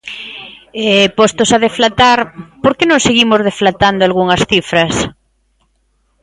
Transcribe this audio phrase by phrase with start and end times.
[0.85, 2.19] E, postos a deflatar,
[2.63, 4.93] ¿por que non seguimos deflatando algunhas cifras?